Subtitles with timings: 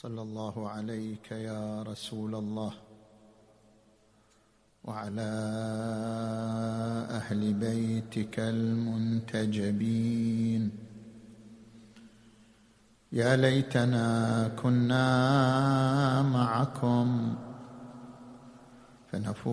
[0.00, 2.72] صلى الله عليك يا رسول الله
[4.84, 5.30] وعلى
[7.20, 9.82] أهل بيتك المنتجبين.
[13.12, 17.34] يا ليتنا كنا معكم
[19.12, 19.50] فنفوز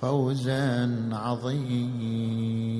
[0.00, 2.79] فوزا عظيما.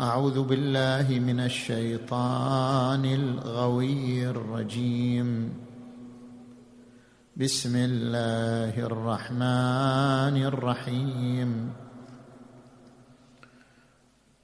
[0.00, 5.54] أعوذ بالله من الشيطان الغوي الرجيم.
[7.36, 11.72] بسم الله الرحمن الرحيم.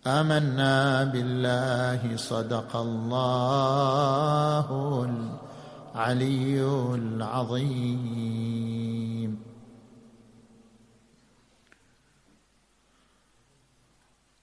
[0.09, 4.67] آمنا بالله صدق الله
[5.05, 6.61] العلي
[6.95, 8.29] العظيم.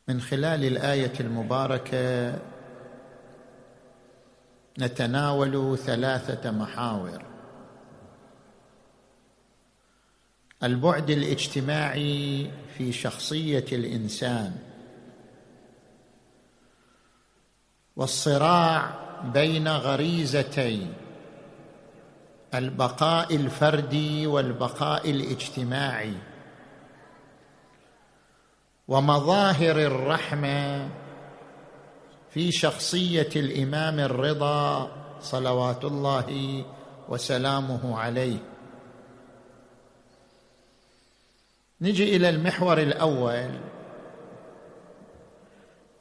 [0.07, 2.39] من خلال الآية المباركة
[4.79, 7.25] نتناول ثلاثة محاور.
[10.63, 14.64] البعد الاجتماعي في شخصية الإنسان.
[17.95, 18.91] والصراع
[19.23, 20.87] بين غريزتي
[22.55, 26.13] البقاء الفردي والبقاء الاجتماعي.
[28.87, 30.89] ومظاهر الرحمة
[32.31, 36.63] في شخصية الإمام الرضا صلوات الله
[37.09, 38.37] وسلامه عليه.
[41.81, 43.51] نجي إلى المحور الأول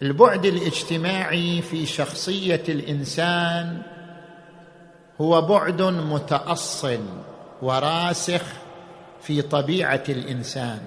[0.03, 3.83] البعد الاجتماعي في شخصية الإنسان
[5.21, 7.01] هو بعد متأصل
[7.63, 8.43] وراسخ
[9.23, 10.81] في طبيعة الإنسان.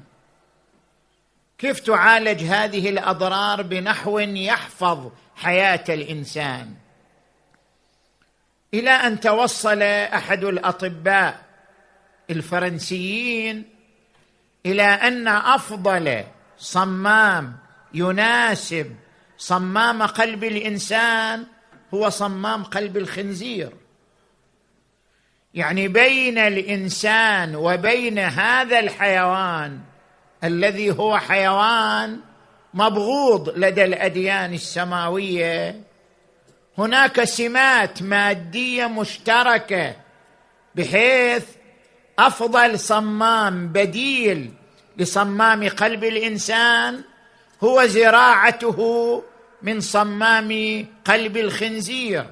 [1.57, 6.73] كيف تعالج هذه الأضرار بنحو يحفظ حياة الإنسان؟
[8.73, 11.45] إلى أن توصل أحد الأطباء
[12.29, 13.74] الفرنسيين
[14.65, 16.23] إلى أن أفضل
[16.57, 17.57] صمام
[17.93, 18.95] يناسب
[19.37, 21.45] صمام قلب الإنسان
[21.93, 23.69] هو صمام قلب الخنزير.
[25.53, 29.79] يعني بين الإنسان وبين هذا الحيوان
[30.43, 32.19] الذي هو حيوان
[32.73, 35.81] مبغوض لدى الأديان السماوية
[36.77, 39.95] هناك سمات مادية مشتركة
[40.75, 41.43] بحيث
[42.19, 44.51] أفضل صمام بديل
[44.97, 47.03] لصمام قلب الإنسان
[47.63, 49.23] هو زراعته
[49.61, 52.25] من صمام قلب الخنزير.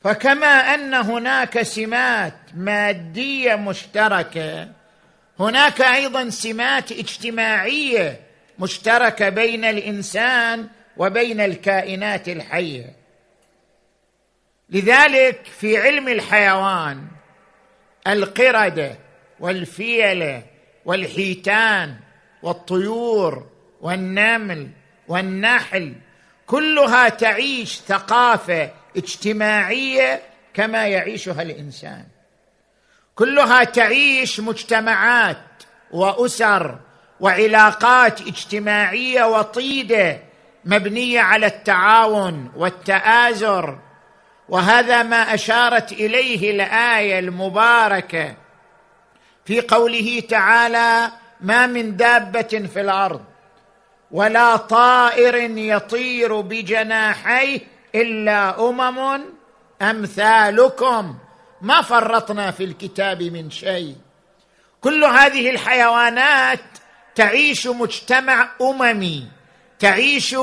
[0.00, 4.68] فكما أن هناك سمات مادية مشتركة
[5.40, 8.20] هناك أيضا سمات اجتماعية
[8.58, 12.96] مشتركة بين الإنسان وبين الكائنات الحية.
[14.70, 17.06] لذلك في علم الحيوان
[18.06, 18.98] القردة
[19.40, 20.42] والفيله
[20.84, 21.94] والحيتان
[22.42, 23.46] والطيور
[23.80, 24.68] والنمل
[25.08, 25.94] والنحل
[26.46, 30.22] كلها تعيش ثقافة اجتماعية
[30.54, 32.04] كما يعيشها الإنسان.
[33.14, 35.36] كلها تعيش مجتمعات
[35.90, 36.78] وأسر
[37.20, 40.18] وعلاقات اجتماعية وطيدة
[40.64, 43.78] مبنية على التعاون والتآزر
[44.48, 48.34] وهذا ما أشارت إليه الآية المباركة
[49.44, 51.10] في قوله تعالى
[51.40, 53.24] ما من دابة في الأرض
[54.10, 57.60] ولا طائر يطير بجناحيه
[57.94, 59.24] إلا أمم
[59.82, 61.14] أمثالكم.
[61.62, 63.96] ما فرطنا في الكتاب من شيء.
[64.80, 66.60] كل هذه الحيوانات
[67.14, 69.28] تعيش مجتمع أممي
[69.78, 70.36] تعيش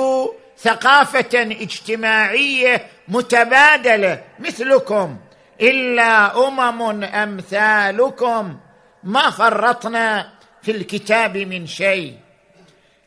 [0.63, 5.17] ثقافة اجتماعية متبادلة مثلكم.
[5.61, 8.57] إلا أمم أمثالكم.
[9.03, 12.17] ما فرطنا في الكتاب من شيء.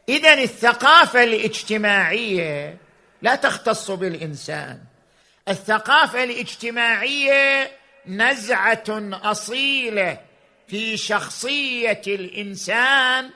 [0.09, 2.77] اذا الثقافة الاجتماعية
[3.23, 4.79] لا تختص بالإنسان.
[5.49, 7.71] الثقافة الاجتماعية
[8.07, 10.19] نزعة أصيلة
[10.69, 13.31] في شخصية الإنسان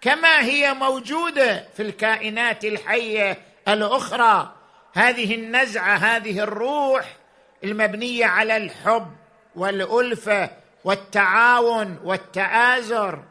[0.00, 4.52] كما هي موجودة في الكائنات الحية الأخرى
[4.92, 7.16] هذه النزعة هذه الروح
[7.64, 9.16] المبنية على الحب
[9.54, 10.50] والألفة
[10.84, 13.24] والتعاون والتآزر.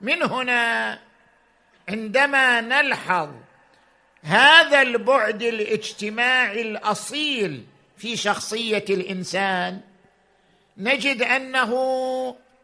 [0.00, 0.98] من هنا
[1.88, 3.30] عندما نلحظ
[4.22, 7.66] هذا البعد الاجتماعي الأصيل
[7.96, 9.80] في شخصية الإنسان
[10.76, 11.72] نجد أنه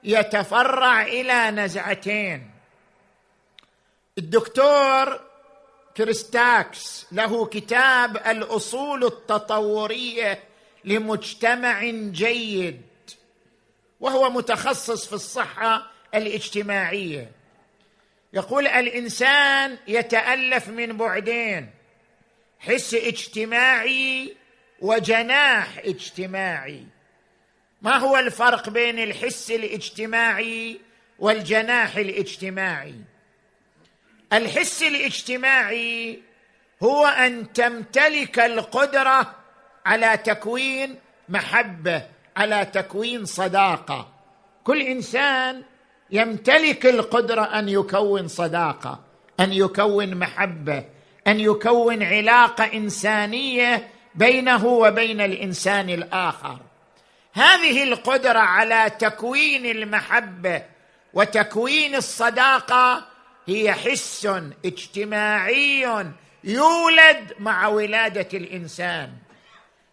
[0.05, 2.51] يتفرع إلى نزعتين.
[4.19, 5.28] الدكتور
[5.99, 10.43] كريستاكس له كتاب الأصول التطورية
[10.85, 12.83] لمجتمع جيد
[14.01, 17.31] وهو متخصص في الصحة الاجتماعية.
[18.33, 21.71] يقول الإنسان يتألف من بعدين
[22.59, 24.37] حس اجتماعي
[24.81, 26.85] وجناح اجتماعي.
[27.83, 30.81] ما هو الفرق بين الحس الاجتماعي
[31.19, 32.95] والجناح الاجتماعي؟
[34.33, 36.21] الحس الاجتماعي
[36.83, 39.35] هو أن تمتلك القدرة
[39.87, 40.97] على تكوين
[41.29, 42.03] محبة
[42.37, 44.09] على تكوين صداقة.
[44.65, 45.63] كل إنسان
[46.11, 49.01] يمتلك القدرة أن يكون صداقة
[49.41, 50.85] أن يكون محبة
[51.27, 56.59] أن يكون علاقة إنسانية بينه وبين الإنسان الآخر.
[57.33, 60.63] هذه القدرة على تكوين المحبة
[61.15, 63.05] وتكوين الصداقة
[63.49, 64.29] هي حس
[64.65, 65.83] اجتماعي
[66.45, 69.11] يولد مع ولادة الإنسان.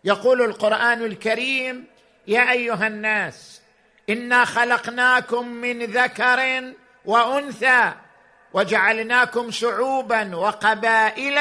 [0.03, 1.85] يقول القرآن الكريم
[2.27, 3.61] يا أيها الناس
[4.09, 6.63] إنا خلقناكم من ذكر
[7.05, 7.93] وأنثى
[8.53, 11.39] وجعلناكم شعوبا وقبائل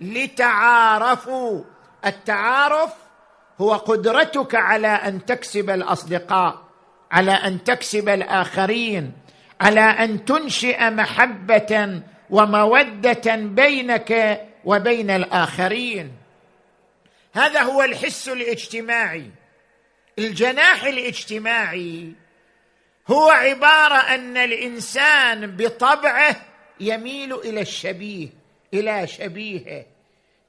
[0.00, 1.64] لتعارفوا.
[2.06, 2.92] التعارف
[3.60, 6.68] هو قدرتك على أن تكسب الأصدقاء
[7.10, 9.12] على أن تكسب الآخرين.
[9.60, 16.12] على أن تنشئ محبة ومودة بينك وبين الآخرين.
[17.34, 19.30] هذا هو الحس الاجتماعي.
[20.18, 22.12] الجناح الاجتماعي
[23.08, 26.36] هو عبارة أن الإنسان بطبعه
[26.80, 28.28] يميل إلى الشبيه
[28.74, 29.84] إلى شبيهه.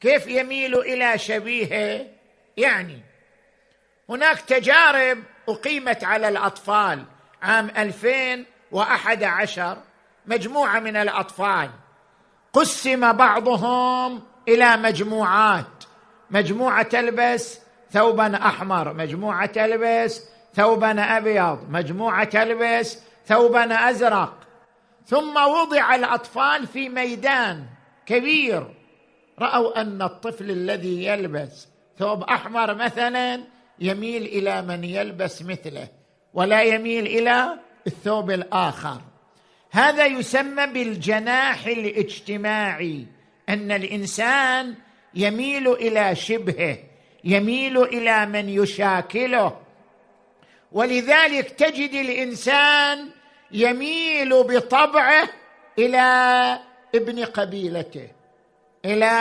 [0.01, 2.05] كيف يميل إلى شبيهه؟
[2.57, 2.99] يعني
[4.09, 7.05] هناك تجارب أقيمت على الأطفال.
[7.41, 7.71] عام
[8.71, 9.77] 2011
[10.25, 11.69] مجموعة من الأطفال.
[12.53, 15.83] قسم بعضهم إلى مجموعات.
[16.31, 17.59] مجموعة تلبس
[17.91, 20.23] ثوبا أحمر مجموعة تلبس
[20.53, 24.33] ثوبا أبيض مجموعة تلبس ثوبا أزرق.
[25.05, 27.65] ثم وضع الأطفال في ميدان
[28.05, 28.75] كبير.
[29.39, 31.67] رأوا أن الطفل الذي يلبس
[31.99, 33.41] ثوب أحمر مثلا
[33.79, 35.87] يميل إلى من يلبس مثله
[36.33, 39.01] ولا يميل إلى الثوب الآخر.
[39.71, 43.05] هذا يسمى بالجناح الاجتماعي
[43.49, 44.75] أن الإنسان
[45.13, 46.77] يميل إلى شبهه
[47.23, 49.57] يميل إلى من يشاكله.
[50.71, 53.09] ولذلك تجد الإنسان
[53.51, 55.29] يميل بطبعه
[55.79, 56.05] إلى
[56.95, 58.07] ابن قبيلته
[58.85, 59.13] إلى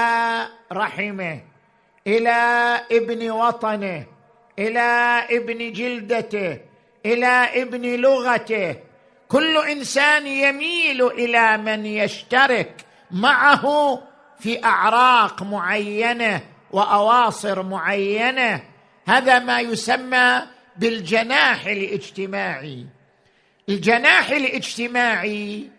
[0.72, 1.40] رحمه
[2.06, 2.38] إلى
[2.92, 4.06] ابن وطنه
[4.58, 4.80] إلى
[5.30, 6.67] ابن جلدته
[7.06, 8.76] إلى ابن لغته.
[9.28, 13.98] كل إنسان يميل إلى من يشترك معه
[14.40, 16.40] في أعراق معينة
[16.70, 18.62] وأواصر معينة.
[19.06, 20.42] هذا ما يسمى
[20.76, 22.86] بالجناح الاجتماعي.
[23.68, 25.70] الجناح الاجتماعي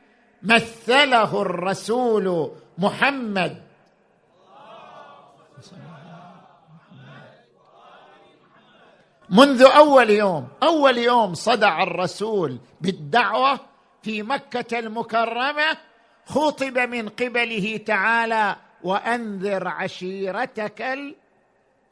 [0.43, 3.68] مثله الرسول محمد
[9.31, 13.59] منذ أول يوم أول يوم صدع الرسول بالدعوة
[14.03, 15.77] في مكة المكرمة
[16.25, 21.13] خطب من قبله تعالى وأنذر عشيرتك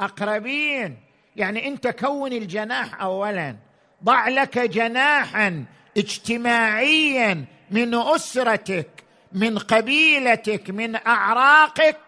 [0.01, 0.97] الأقربين.
[1.35, 3.55] يعني أنت كون الجناح اولا
[4.03, 5.65] ضع لك جناحا
[5.97, 8.89] اجتماعيا من أسرتك
[9.31, 11.99] من قبيلتك من أعراقك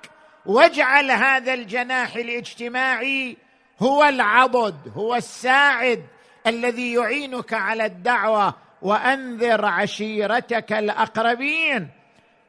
[0.45, 3.37] واجعل هذا الجناح الاجتماعي
[3.79, 6.05] هو العضد هو الساعد
[6.47, 11.89] الذي يعينك على الدعوة وأنذر عشيرتك الأقربين.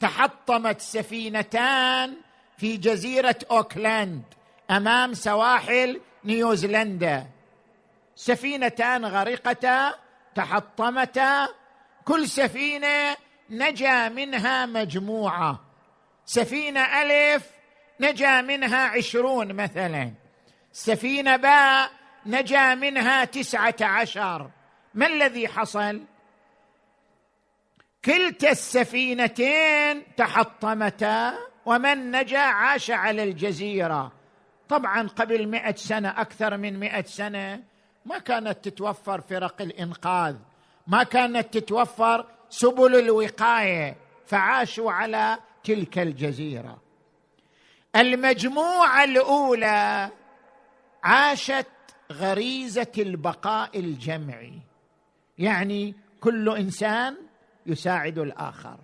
[0.00, 2.16] تحطمت سفينتان
[2.58, 4.22] في جزيرة أوكلاند
[4.70, 7.26] أمام سواحل نيوزيلندا.
[8.16, 9.94] سفينتان غرقتا
[10.34, 11.48] تحطمتا
[12.04, 13.16] كل سفينة
[13.50, 15.64] نجا منها مجموعة.
[16.26, 17.50] سفينة ألف
[18.00, 20.12] نجا منها عشرون مثلا.
[20.72, 21.90] سفينة باء
[22.26, 24.50] نجا منها تسعة عشر.
[24.94, 26.02] ما الذي حصل؟
[28.04, 31.34] كلتا السفينتين تحطمتا
[31.66, 34.12] ومن نجا عاش على الجزيرة.
[34.68, 37.62] طبعا قبل مئة سنة أكثر من مئة سنة.
[38.06, 40.36] ما كانت تتوفر فرق الإنقاذ.
[40.86, 43.96] ما كانت تتوفر سبل الوقاية.
[44.26, 46.82] فعاشوا على تلك الجزيرة.
[47.96, 50.10] المجموعة الأولى
[51.04, 51.66] عاشت
[52.12, 54.52] غريزة البقاء الجمعي.
[55.38, 57.16] يعني كل إنسان
[57.66, 58.76] يساعد الآخر.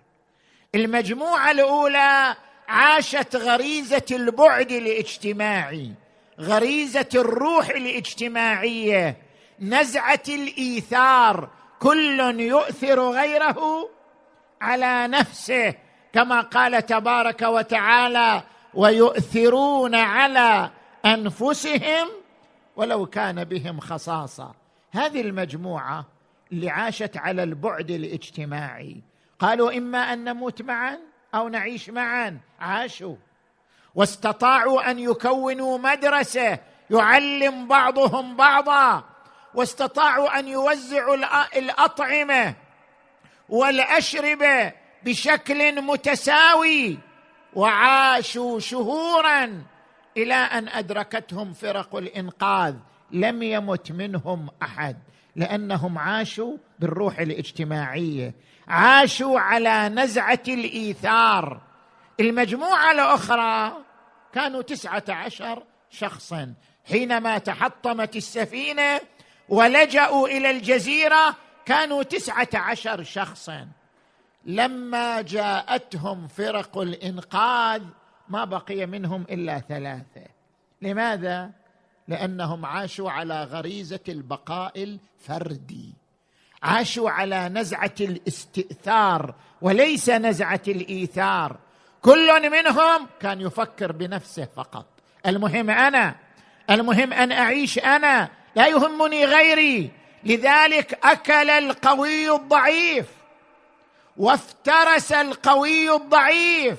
[0.75, 2.37] المجموعة الأولى
[2.69, 5.93] عاشت غريزة البعد الاجتماعي
[6.41, 9.17] غريزة الروح الاجتماعية
[9.61, 11.49] نزعة الإيثار.
[11.79, 13.91] كل يؤثر غيره
[14.61, 15.75] على نفسه
[16.13, 18.43] كما قال تبارك وتعالى
[18.75, 20.71] ويؤثرون على
[21.05, 22.09] أنفسهم
[22.77, 24.55] ولو كان بهم خصاصة.
[24.91, 26.07] هذه المجموعة
[26.53, 29.03] اللي عاشت على البعد الاجتماعي.
[29.39, 30.99] قالوا إما أن نموت معا
[31.35, 32.41] أو نعيش معا.
[32.61, 33.17] عاشوا.
[33.95, 36.59] واستطاعوا أن يكونوا مدرسة
[36.91, 39.05] يعلم بعضهم بعضا.
[39.55, 41.15] واستطاعوا أن يوزعوا
[41.59, 42.55] الأطعمة
[43.49, 44.73] والأشربة
[45.05, 46.99] بشكل متساوي.
[47.55, 49.63] وعاشوا شهورا.
[50.23, 52.75] إلى أن أدركتهم فرق الإنقاذ
[53.11, 54.97] لم يمت منهم أحد
[55.37, 58.35] لأنهم عاشوا بالروح الاجتماعية.
[58.69, 61.61] عاشوا على نزعة الإيثار.
[62.21, 63.73] المجموعة الأخرى
[64.33, 66.55] كانوا تسعة عشر شخصا.
[66.85, 69.01] حينما تحطمت السفينة
[69.49, 73.69] ولجأوا إلى الجزيرة كانوا تسعة عشر شخصا.
[74.45, 77.83] لما جاءتهم فرق الإنقاذ
[78.31, 80.27] ما بقي منهم إلا ثلاثة.
[80.83, 81.51] لماذا؟
[82.09, 85.93] لأنهم عاشوا على غريزة البقاء الفردي.
[86.63, 91.57] عاشوا على نزعة الاستئثار وليس نزعة الإيثار.
[92.03, 94.87] كل منهم كان يفكر بنفسه فقط.
[95.27, 96.15] المهم أنا
[96.71, 99.91] المهم أن أعيش أنا لا يهمني غيري.
[100.25, 103.07] لذلك أكل القوي الضعيف
[104.17, 106.79] وافترس القوي الضعيف.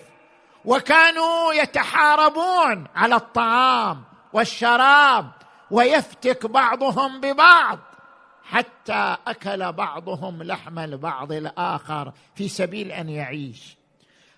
[0.66, 5.32] وكانوا يتحاربون على الطعام والشراب
[5.72, 7.80] ويفتك بعضهم ببعض
[8.44, 13.78] حتى أكل بعضهم لحم البعض الآخر في سبيل أن يعيش.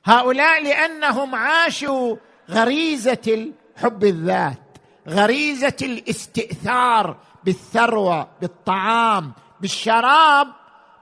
[0.05, 2.15] هؤلاء لأنهم عاشوا
[2.49, 10.47] غريزة حب الذات غريزة الاستئثار بالثروة بالطعام بالشراب.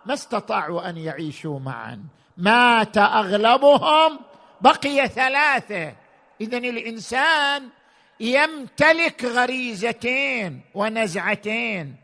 [0.05, 2.03] ما استطاعوا أن يعيشوا معا.
[2.37, 4.19] مات أغلبهم
[4.61, 5.93] بقي ثلاثة.
[6.41, 7.69] اذا الإنسان
[8.19, 11.95] يمتلك غريزتين ونزعتين.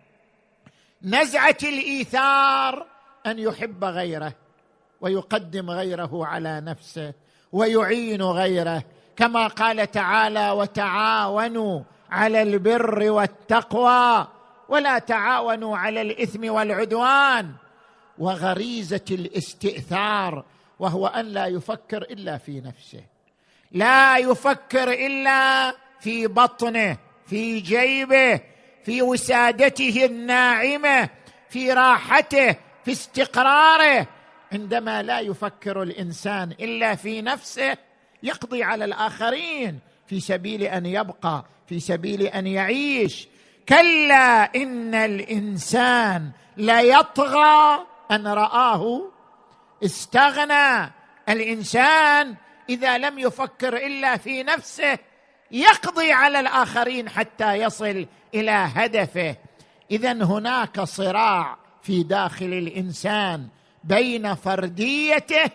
[1.04, 2.86] نزعة الإيثار
[3.26, 4.34] أن يحب غيره
[5.02, 7.14] ويقدم غيره على نفسه
[7.52, 8.84] ويعين غيره.
[9.16, 14.28] كما قال تعالى وتعاونوا على البر والتقوى
[14.70, 17.52] ولا تعاونوا على الإثم والعدوان.
[18.18, 20.46] وغريزة الاستئثار
[20.80, 23.04] وهو أن لا يفكر إلا في نفسه.
[23.72, 28.42] لا يفكر إلا في بطنه في جيبه
[28.84, 31.10] في وسادته الناعمة
[31.50, 32.56] في راحته
[32.86, 34.08] في استقراره.
[34.52, 37.78] عندما لا يفكر الإنسان إلا في نفسه
[38.24, 39.80] يقضي على الآخرين.
[40.08, 43.28] في سبيل أن يبقى في سبيل أن يعيش.
[43.70, 49.02] كلا إن الإنسان ليطغى أن رآه
[49.84, 50.92] استغنى
[51.30, 52.36] الإنسان
[52.70, 54.98] إذا لم يفكر إلا في نفسه
[55.52, 58.06] يقضي على الآخرين حتى يصل
[58.36, 59.36] إلى هدفه.
[59.92, 63.48] اذا هناك صراع في داخل الإنسان
[63.84, 65.52] بين فرديته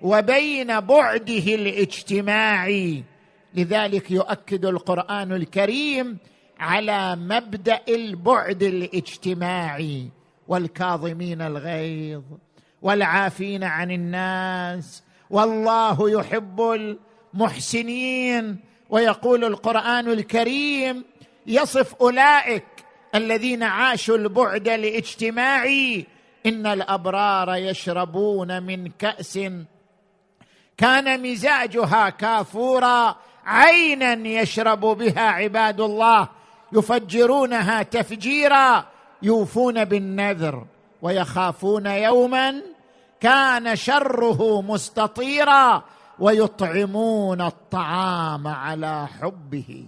[0.00, 3.04] وبين بعده الاجتماعي.
[3.54, 6.18] لذلك يؤكد القرآن الكريم
[6.58, 10.08] على مبدأ البعد الاجتماعي
[10.48, 12.22] والكاظمين الغيظ.
[12.84, 15.02] والعافين عن الناس.
[15.30, 16.60] والله يحب
[17.34, 18.58] المحسنين.
[18.90, 21.04] ويقول القرآن الكريم
[21.46, 22.64] يصف أولئك
[23.14, 26.06] الذين عاشوا البعد الاجتماعي.
[26.46, 29.38] إن الأبرار يشربون من كأس.
[30.76, 33.16] كان مزاجها كافورا.
[33.46, 36.28] عينا يشرب بها عباد الله.
[36.72, 38.84] يفجرونها تفجيرا.
[39.22, 40.64] يوفون بالنذر.
[41.02, 42.73] ويخافون يوما
[43.24, 45.82] كان شره مستطيرا
[46.18, 49.86] ويطعمون الطعام على حبه.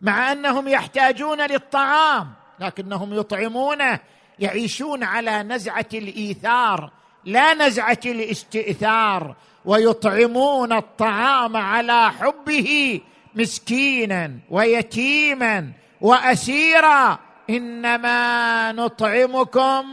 [0.00, 4.00] مع أنهم يحتاجون للطعام لكنهم يطعمونه
[4.38, 6.90] يعيشون على نزعة الإيثار
[7.24, 13.00] لا نزعة الاستئثار ويطعمون الطعام على حبه
[13.34, 17.18] مسكينا ويتيما وأسيرا.
[17.50, 19.84] إنما نطعمكم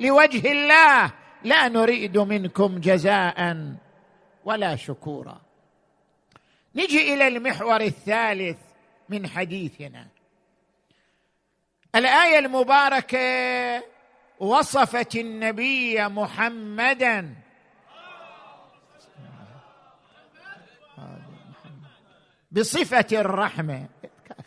[0.00, 3.66] لوجه الله لا نريد منكم جزاء
[4.44, 5.40] ولا شكورا.
[6.74, 8.58] نجي إلى المحور الثالث
[9.08, 10.06] من حديثنا.
[11.94, 13.82] الآية المباركة
[14.38, 17.34] وصفت النبي محمدا.
[22.52, 23.88] بصفة الرحمة.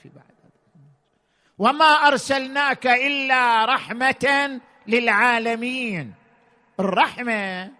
[0.05, 0.35] بعد.
[1.57, 6.13] وما أرسلناك إلا رحمة للعالمين.
[6.79, 7.71] الرحمة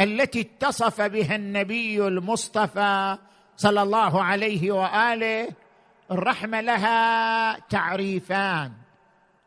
[0.00, 3.18] التي اتصف بها النبي المصطفى
[3.56, 5.48] صلى الله عليه وآله
[6.10, 8.72] الرحمة لها تعريفان.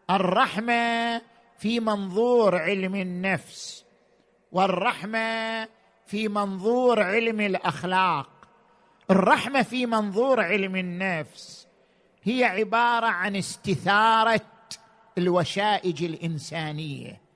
[0.09, 1.21] الرحمة
[1.57, 3.85] في منظور علم النفس
[4.51, 5.67] والرحمة
[6.05, 8.29] في منظور علم الأخلاق.
[9.11, 11.67] الرحمة في منظور علم النفس
[12.23, 14.41] هي عبارة عن استثارة
[15.17, 17.28] الوشائج الإنسانية.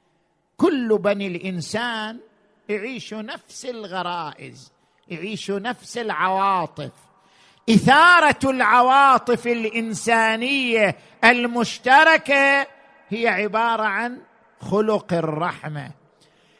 [0.57, 2.19] كل بني الإنسان
[2.69, 4.71] يعيش نفس الغرائز
[5.07, 6.91] يعيش نفس العواطف.
[7.69, 12.67] إثارة العواطف الإنسانية المشتركة
[13.09, 14.21] هي عبارة عن
[14.59, 15.91] خلق الرحمة.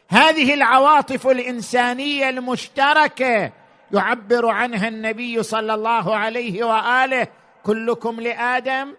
[0.08, 3.52] هذه العواطف الإنسانية المشتركة
[3.92, 7.26] يعبر عنها النبي صلى الله عليه وآله
[7.62, 8.94] كلكم لآدم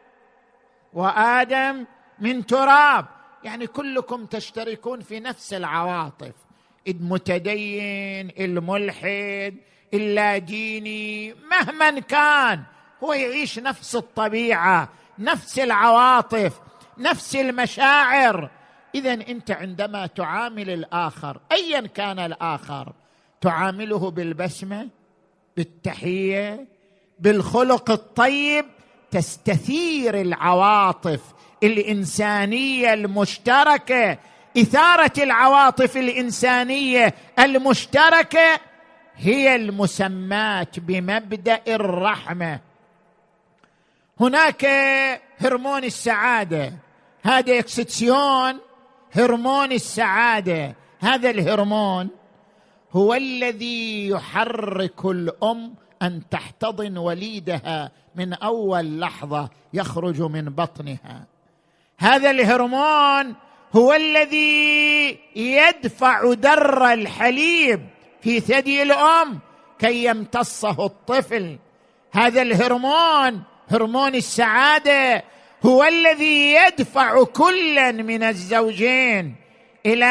[0.93, 1.85] وآدم
[2.19, 3.14] من تراب.
[3.45, 6.33] يعني كلكم تشتركون في نفس العواطف
[6.87, 9.55] المتدين الملحد
[9.93, 12.63] اللاديني مهما كان
[13.03, 16.61] هو يعيش نفس الطبيعة نفس العواطف
[16.97, 18.49] نفس المشاعر.
[18.95, 22.93] اذا أنت عندما تعامل الآخر ايا كان الآخر
[23.41, 24.89] تعامله بالبسمة
[25.57, 26.67] بالتحية
[27.19, 28.65] بالخلق الطيب
[29.11, 31.34] تستثير العواطف
[31.65, 34.17] الإنسانية المشتركة
[34.57, 38.59] إثارة العواطف الإنسانية المشتركة
[39.15, 42.59] هي المسماة بمبدأ الرحمة.
[44.19, 44.65] هناك
[45.37, 46.73] هرمون السعادة
[47.23, 48.59] هذا إكسيتسيون
[49.11, 50.75] هرمون السعادة.
[50.99, 52.09] هذا الهرمون
[52.93, 61.34] هو الذي يحرك الأم أن تحتضن وليدها من أول لحظة يخرج من بطنها.
[61.99, 63.35] هذا الهرمون
[63.75, 67.87] هو الذي يدفع در الحليب
[68.21, 69.39] في ثدي الأم
[69.79, 71.57] كي يمتصه الطفل.
[72.11, 75.23] هذا الهرمون هرمون السعادة
[75.65, 79.35] هو الذي يدفع كلا من الزوجين
[79.85, 80.05] إلى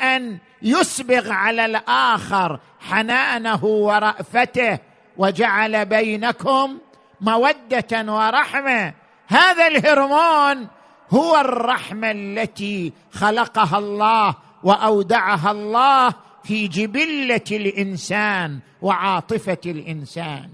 [0.00, 4.78] أن يسبغ على الآخر حنانه ورأفته
[5.16, 6.78] وجعل بينكم
[7.20, 8.94] مودة ورحمة.
[9.28, 10.68] هذا الهرمون
[11.10, 20.50] هو الرحمة التي خلقها الله وأودعها الله في جبلة الإنسان وعاطفة الإنسان.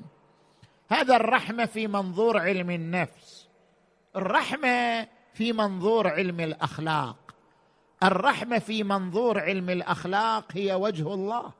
[0.91, 3.49] هذا الرحمة في منظور علم النفس.
[4.17, 7.17] الرحمة في منظور علم الأخلاق.
[8.03, 11.53] الرحمة في منظور علم الأخلاق هي وجه الله.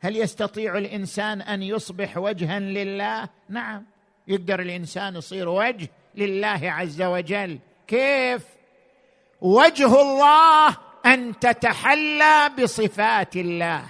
[0.00, 3.84] هل يستطيع الإنسان أن يصبح وجها لله؟ نعم
[4.28, 7.58] يقدر الإنسان يصير وجه لله عز وجل.
[7.88, 8.42] كيف
[9.40, 13.82] وجه الله أن تتحلى بصفات الله.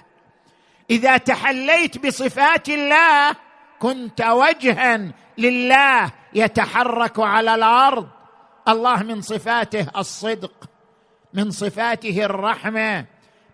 [0.91, 3.37] إذا تحليت بصفات الله
[3.79, 8.09] كنت وجها لله يتحرك على الأرض.
[8.69, 10.71] الله من صفاته الصدق
[11.35, 13.07] من صفاته الرحمة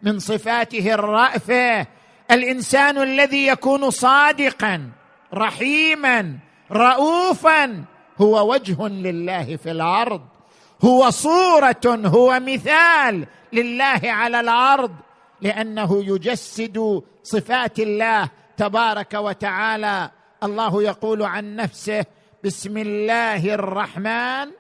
[0.02, 1.86] من صفاته الرأفة.
[2.30, 4.90] الإنسان الذي يكون صادقا
[5.34, 6.38] رحيما
[6.72, 7.84] رؤوفا
[8.20, 10.20] هو وجه لله في الأرض.
[10.84, 14.94] هو صورة هو مثال لله على الأرض.
[15.40, 20.10] لأنه يجسد صفات الله تبارك وتعالى.
[20.42, 22.04] الله يقول عن نفسه
[22.44, 24.50] بسم الله الرحمن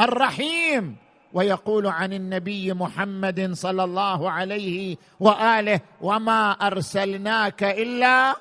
[0.00, 0.96] الرحيم.
[1.32, 8.36] ويقول عن النبي محمد صلى الله عليه وآله وما أرسلناك إلا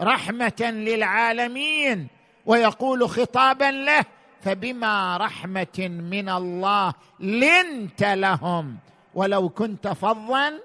[0.00, 2.08] رحمة للعالمين.
[2.46, 4.04] ويقول خطابا له
[4.40, 8.76] فبما رحمة من الله لنت لهم.
[9.14, 10.60] ولو كنت فظا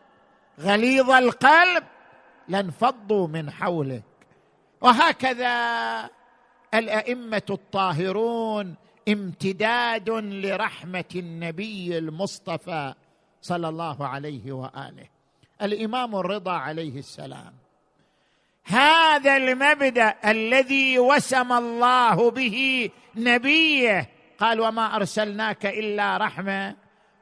[0.60, 1.84] غليظ القلب
[2.48, 4.04] لانفضوا من حولك.
[4.82, 6.10] وهكذا
[6.74, 8.76] الأئمة الطاهرون
[9.10, 12.94] امتداد لرحمة النبي المصطفى
[13.42, 15.08] صلى الله عليه وآله.
[15.62, 17.54] الإمام الرضا عليه السلام.
[18.66, 24.10] هذا المبدأ الذي وسم الله به نبيه.
[24.40, 26.76] قال وما أرسلناك إلا رحمة.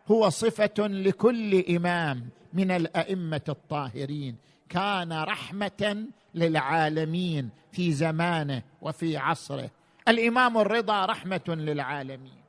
[0.07, 4.35] هو صفة لكل إمام من الأئمة الطاهرين.
[4.69, 9.69] كان رحمة للعالمين في زمانه وفي عصره.
[10.07, 12.43] الإمام الرضا رحمة للعالمين.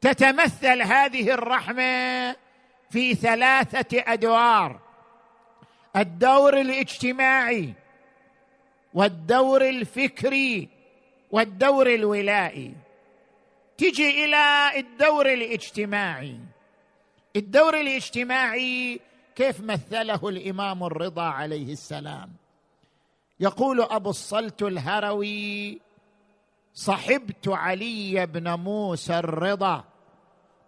[0.00, 2.36] تتمثل هذه الرحمة
[2.90, 4.80] في ثلاثة أدوار.
[5.96, 7.74] الدور الاجتماعي
[8.94, 10.68] والدور الفكري
[11.30, 12.74] والدور الولائي.
[13.78, 16.38] تجي إلى الدور الاجتماعي.
[17.36, 19.00] الدور الاجتماعي
[19.36, 22.30] كيف مثله الإمام الرضا عليه السلام.
[23.40, 25.80] يقول أبو الصلت الهروي
[26.74, 29.84] صحبت علي بن موسى الرضا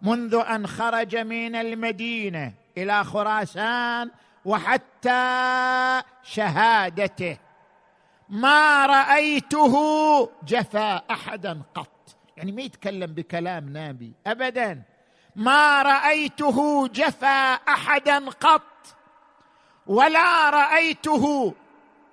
[0.01, 4.11] منذ أن خرج من المدينة إلى خراسان
[4.45, 7.37] وحتى شهادته.
[8.29, 9.75] ما رأيته
[10.47, 12.17] جفا أحدا قط.
[12.37, 14.81] يعني ما يتكلم بكلام نابي ابدا.
[15.35, 18.61] ما رأيته جفا أحدا قط.
[19.87, 21.53] ولا رأيته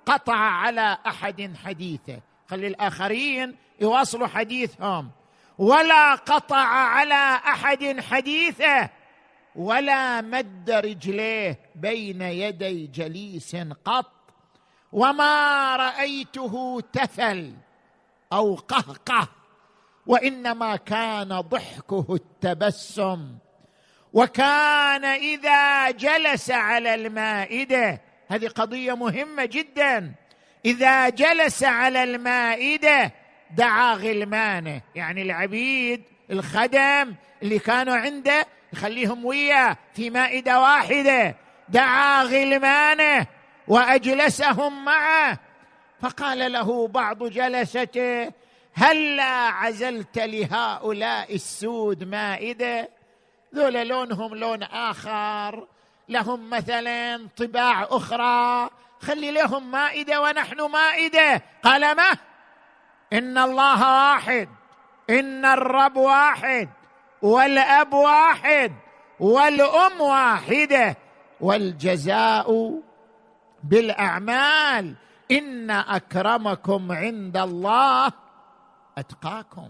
[0.05, 2.19] قطع على أحد حديثه.
[2.47, 5.11] خلي الآخرين يواصلوا حديثهم.
[5.57, 8.89] ولا قطع على أحد حديثه.
[9.55, 14.12] ولا مد رجليه بين يدي جليس قط.
[14.93, 17.53] وما رأيته تفل
[18.33, 19.27] أو قهقه
[20.07, 23.37] وإنما كان ضحكه التبسم.
[24.13, 30.13] وكان إذا جلس على المائدة هذه قضية مهمة جدا.
[30.65, 33.11] إذا جلس على المائدة
[33.51, 41.35] دعا غلمانه يعني العبيد الخدم اللي كانوا عنده يخليهم وياه في مائدة واحدة.
[41.69, 43.27] دعا غلمانه
[43.67, 45.39] وأجلسهم معه.
[46.01, 48.31] فقال له بعض جلسته
[48.73, 52.89] هلا عزلت لهؤلاء السود مائدة؟
[53.55, 55.67] ذولا لونهم لون آخر.
[56.09, 58.69] لهم مثلا طباع أخرى.
[59.01, 61.41] خلي لهم مائدة ونحن مائدة.
[61.63, 62.17] قال ما؟
[63.13, 64.49] إن الله واحد.
[65.09, 66.69] إن الرب واحد.
[67.21, 68.73] والأب واحد.
[69.19, 70.95] والأم واحدة.
[71.41, 72.79] والجزاء
[73.63, 74.95] بالأعمال.
[75.31, 78.11] إن أكرمكم عند الله
[78.97, 79.69] أتقاكم.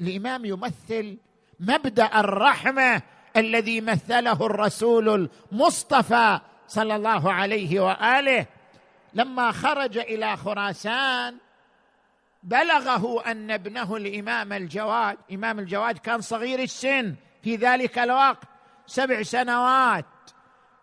[0.00, 1.18] الإمام يمثل
[1.60, 3.02] مبدأ الرحمة
[3.36, 8.46] الذي مثله الرسول المصطفى صلى الله عليه وآله.
[9.14, 11.36] لما خرج إلى خراسان
[12.42, 18.44] بلغه أن ابنه الإمام الجواد إمام الجواد كان صغير السن في ذلك الوقت
[18.86, 20.04] سبع سنوات.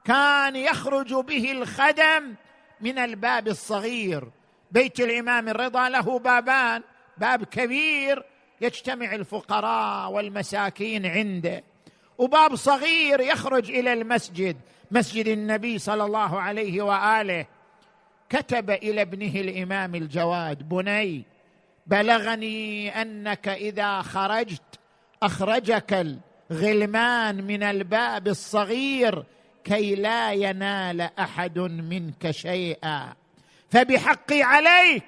[0.05, 2.35] كان يخرج به الخدم
[2.81, 4.27] من الباب الصغير.
[4.71, 6.83] بيت الإمام الرضا له بابان
[7.17, 8.25] باب كبير
[8.61, 11.63] يجتمع الفقراء والمساكين عنده.
[12.17, 14.57] وباب صغير يخرج إلى المسجد
[14.91, 17.45] مسجد النبي صلى الله عليه وآله.
[18.29, 21.23] كتب إلى ابنه الإمام الجواد بني
[21.87, 24.79] بلغني أنك إذا خرجت
[25.23, 26.19] أخرجك
[26.51, 29.23] الغلمان من الباب الصغير
[29.63, 33.13] كي لا ينال أحد منك شيئا.
[33.71, 35.03] فبحقي عليك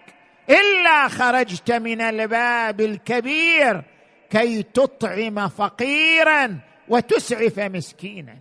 [0.49, 3.83] إلا خرجت من الباب الكبير
[4.29, 8.37] كي تطعم فقيرا وتسعف مسكينا.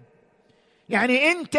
[0.88, 1.56] يعني أنت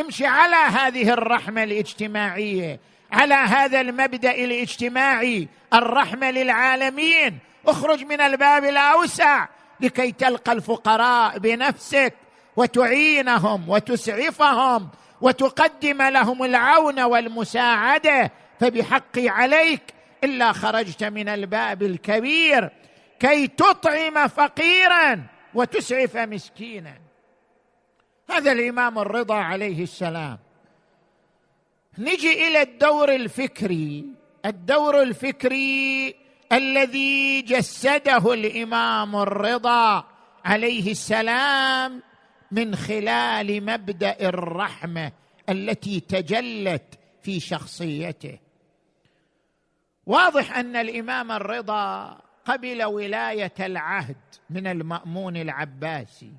[0.00, 2.80] امشي على هذه الرحمة الاجتماعية
[3.12, 7.38] على هذا المبدأ الاجتماعي الرحمة للعالمين.
[7.66, 9.46] اخرج من الباب الأوسع
[9.80, 12.14] لكي تلقى الفقراء بنفسك.
[12.56, 14.88] وتعينهم وتسعفهم
[15.20, 19.82] وتقدم لهم العون والمساعدة فبحقي عليك
[20.24, 22.70] إلا خرجت من الباب الكبير
[23.20, 25.22] كي تطعم فقيرا
[25.54, 26.94] وتسعف مسكينا.
[28.30, 30.38] هذا الإمام الرضا عليه السلام.
[31.98, 34.06] نجي إلى الدور الفكري.
[34.46, 36.14] الدور الفكري
[36.52, 40.04] الذي جسده الإمام الرضا
[40.44, 42.02] عليه السلام
[42.50, 45.12] من خلال مبدأ الرحمة
[45.48, 48.38] التي تجلت في شخصيته.
[50.06, 54.16] واضح أن الإمام الرضا قبل ولاية العهد
[54.50, 56.32] من المأمون العباسي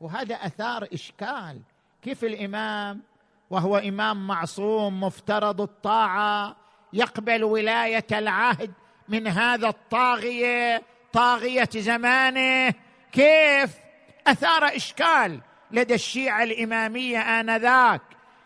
[0.00, 1.60] وهذا أثار إشكال.
[2.02, 3.02] كيف الإمام
[3.50, 6.56] وهو إمام معصوم مفترض الطاعة
[6.92, 8.72] يقبل ولاية العهد
[9.08, 12.74] من هذا الطاغية طاغية زمانه؟
[13.12, 13.76] كيف؟
[14.26, 15.40] أثار إشكال.
[15.72, 18.02] لدى الشيعة الإمامية آنذاك.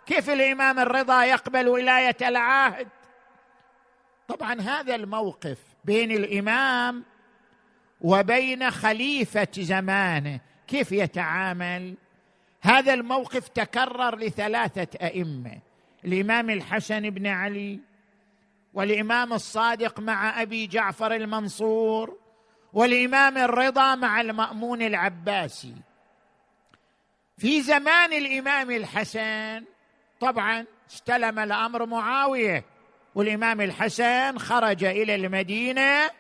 [0.07, 2.89] كيف الإمام الرضا يقبل ولاية العهد؟
[4.29, 7.05] طبعا هذا الموقف بين الإمام
[8.01, 10.41] وبين خليفة زمانه.
[10.67, 11.97] كيف يتعامل؟
[12.61, 15.59] هذا الموقف تكرر لثلاثة أئمة
[16.05, 17.81] الإمام الحسن بن علي
[18.75, 22.19] والإمام الصادق مع أبي جعفر المنصور
[22.73, 25.75] والإمام الرضا مع المأمون العباسي.
[27.39, 29.65] في زمان الإمام الحسن
[30.21, 32.65] طبعا استلم الأمر معاوية
[33.15, 36.11] والإمام الحسن خرج إلى المدينة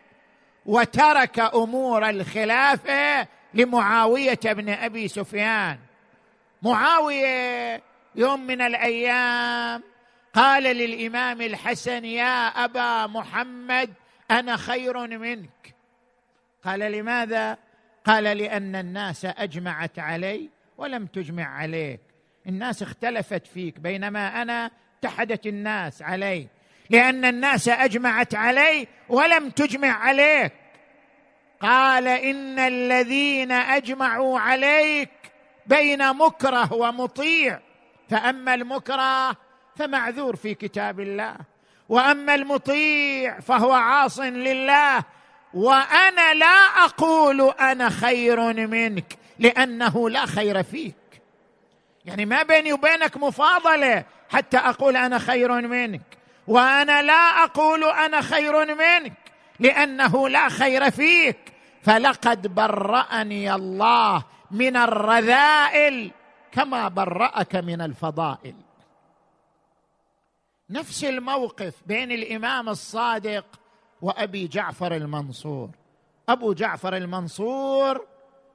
[0.67, 5.79] وترك أمور الخلافة لمعاوية بن أبي سفيان.
[6.63, 7.83] معاوية
[8.15, 9.83] يوم من الأيام
[10.35, 13.93] قال للإمام الحسن يا أبا محمد
[14.31, 15.75] أنا خير منك.
[16.65, 17.59] قال لماذا؟
[18.05, 22.01] قال لأن الناس أجمعت علي ولم تجمع عليك.
[22.47, 26.47] الناس اختلفت فيك بينما أنا اتحدت الناس علي
[26.91, 30.53] لأن الناس أجمعت علي ولم تجمع عليك.
[31.61, 35.11] قال إن الذين أجمعوا عليك
[35.67, 37.61] بين مكره ومطيع
[38.11, 39.37] فأما المكره
[39.77, 41.37] فمعذور في كتاب الله
[41.89, 45.05] وأما المطيع فهو عاص لله
[45.55, 49.17] وأنا لا أقول أنا خير منك.
[49.38, 51.22] لأنه لا خير فيك.
[52.05, 54.05] يعني ما بيني وبينك مفاضلة.
[54.31, 56.18] حتى أقول أنا خير منك.
[56.46, 59.12] وأنا لا أقول أنا خير منك.
[59.61, 61.38] لأنه لا خير فيك.
[61.83, 66.11] فلقد برأني الله من الرذائل
[66.53, 68.55] كما برأك من الفضائل.
[70.70, 73.44] نفس الموقف بين الإمام الصادق
[74.03, 75.70] وأبي جعفر المنصور.
[76.29, 78.07] أبو جعفر المنصور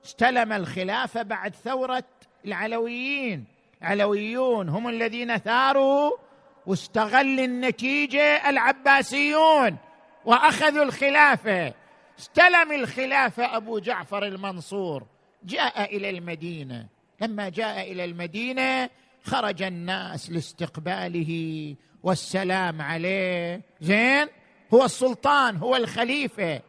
[0.05, 2.03] استلم الخلافه بعد ثورة
[2.45, 3.45] العلويين.
[3.81, 6.11] العلويون هم الذين ثاروا
[6.65, 9.77] واستغل النتيجة العباسيون
[10.25, 11.73] وأخذوا الخلافه
[12.19, 15.05] استلم الخلافه أبو جعفر المنصور.
[15.43, 16.87] جاء إلى المدينة.
[17.21, 18.89] لما جاء إلى المدينة
[19.23, 23.61] خرج الناس لاستقباله والسلام عليه.
[23.81, 24.27] زين
[24.73, 26.61] هو السلطان هو الخليفة.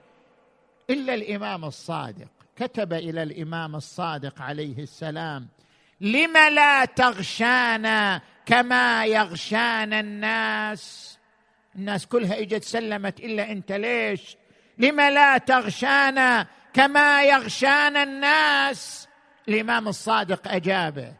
[0.90, 2.41] إلا الإمام الصادق.
[2.62, 5.48] كتب إلى الإمام الصادق عليه السلام
[6.00, 11.18] لم لا تغشانا كما يغشانا الناس؟
[11.76, 14.36] الناس كلها إجت سلمت إلا أنت ليش؟
[14.78, 19.08] لم لا تغشانا كما يغشانا الناس؟
[19.48, 21.12] الإمام الصادق اجابه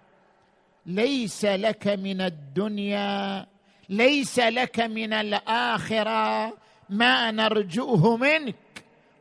[0.87, 3.47] ليس لك من الدنيا
[3.89, 6.57] ليس لك من الآخرة
[6.91, 8.55] ما نرجوه منك.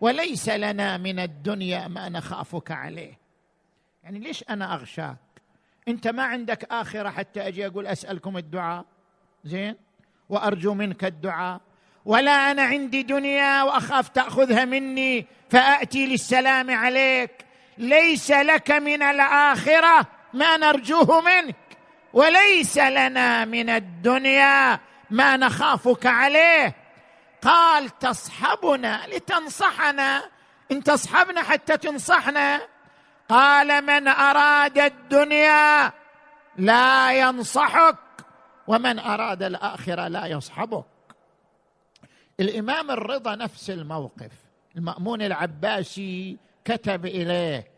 [0.02, 3.20] وليس لنا من الدنيا ما نخافك عليه.
[4.04, 5.18] يعني ليش أنا أغشاك؟
[5.88, 8.86] أنت ما عندك آخرة حتى أجي أقول أسألكم الدعاء.
[9.44, 9.76] زين؟
[10.30, 11.62] وأرجو منك الدعاء.
[12.06, 17.32] ولا أنا عندي دنيا وأخاف تأخذها مني فاتي للسلام عليك.
[17.78, 21.56] ليس لك من الآخرة ما نرجوه منك.
[22.14, 26.81] وليس لنا من الدنيا ما نخافك عليه.
[27.42, 30.24] قال تصحبنا لتنصحنا
[30.72, 32.62] إن تصحبنا حتى تنصحنا.
[33.30, 35.94] قال من أراد الدنيا
[36.58, 37.98] لا ينصحك
[38.68, 40.86] ومن أراد الآخرة لا يصحبك.
[42.40, 44.32] الإمام الرضا نفس الموقف.
[44.78, 47.72] المأمون العباسي كتب إليه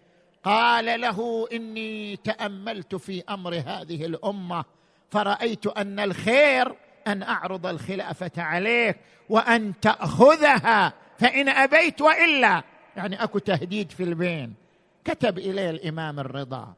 [0.44, 4.66] قال له إني تأملت في أمر هذه الأمة
[5.10, 6.76] فرأيت أن الخير
[7.08, 8.98] أن أعرض الخلافة عليك
[9.30, 12.64] وأن تأخذها فإن أبيت وإلا.
[12.98, 14.54] يعني أكو تهديد في البين.
[15.06, 16.74] كتب إليه الإمام الرضا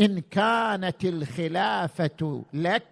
[0.00, 2.82] إن كانت الخلافة لك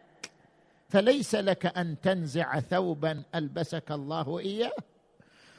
[0.89, 4.73] فليس لك أن تنزع ثوبا ألبسك الله إياه.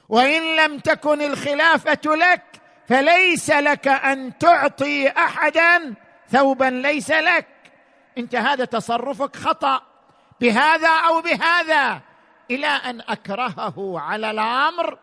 [0.10, 2.44] وإن لم تكن الخلافة لك
[2.88, 5.94] فليس لك أن تعطي احدا
[6.30, 7.48] ثوبا ليس لك.
[8.18, 9.82] أنت هذا تصرفك خطأ.
[10.42, 12.02] بهذا أو بهذا
[12.52, 15.00] إلى أن أكرهه على الأمر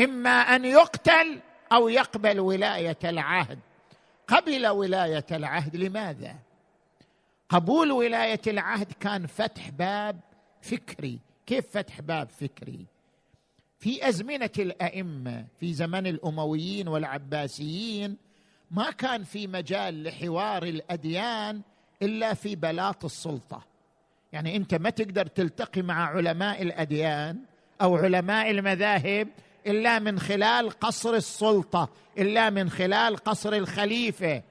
[0.00, 1.40] إما أن يقتل
[1.72, 3.58] أو يقبل ولاية العهد.
[4.28, 6.36] قبل ولاية العهد لماذا؟
[7.48, 10.20] قبول ولاية العهد كان فتح باب
[10.62, 11.18] فكري.
[11.46, 12.86] كيف فتح باب فكري؟
[13.78, 18.16] في أزمنة الأئمة في زمن الأمويين والعباسيين
[18.70, 21.62] ما كان في مجال لحوار الأديان
[22.02, 23.69] إلا في بلاط السلطة.
[24.32, 27.38] يعني انت ما تقدر تلتقي مع علماء الأديان
[27.82, 29.28] أو علماء المذاهب
[29.66, 31.88] إلا من خلال قصر السلطة
[32.18, 34.42] إلا من خلال قصر الخليفة.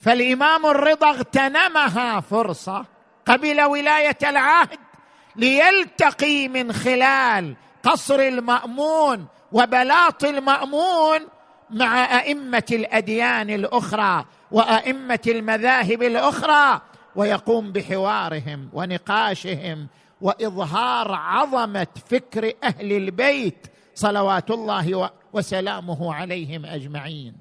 [0.00, 2.86] فالإمام الرضا اغتنمها فرصة
[3.26, 4.78] قبل ولاية العهد
[5.36, 11.20] ليلتقي من خلال قصر المأمون وبلاط المأمون
[11.70, 16.80] مع أئمة الأديان الأخرى وأئمة المذاهب الأخرى.
[17.16, 19.86] ويقوم بحوارهم ونقاشهم
[20.20, 27.34] وإظهار عظمة فكر أهل البيت صلوات الله وسلامه عليهم أجمعين.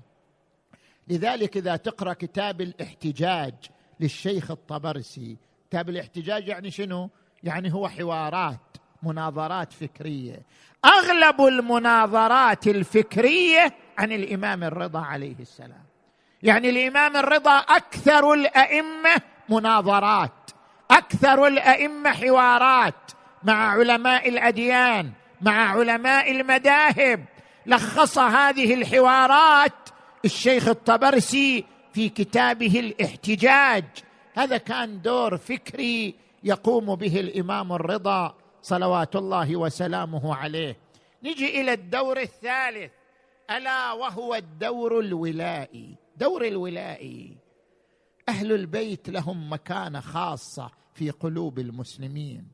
[1.08, 3.54] لذلك إذا تقرأ كتاب الاحتجاج
[4.00, 5.38] للشيخ الطبرسي
[5.70, 7.10] كتاب الاحتجاج يعني شنو؟
[7.44, 10.42] يعني هو حوارات مناظرات فكرية.
[10.86, 15.86] أغلب المناظرات الفكرية عن الإمام الرضا عليه السلام.
[16.44, 20.52] يعني الإمام الرضا أكثر الأئمة مناظرات
[20.92, 23.12] أكثر الأئمة حوارات
[23.44, 27.26] مع علماء الأديان مع علماء المذاهب.
[27.66, 29.90] لخص هذه الحوارات
[30.26, 33.86] الشيخ الطبرسي في كتابه الإحتجاج.
[34.36, 40.78] هذا كان دور فكري يقوم به الإمام الرضا صلوات الله وسلامه عليه.
[41.24, 42.92] نجي إلى الدور الثالث
[43.52, 45.96] ألا وهو الدور الولائي.
[46.18, 47.45] دور الولائي.
[48.30, 52.48] أهل البيت لهم مكانة خاصة في قلوب المسلمين.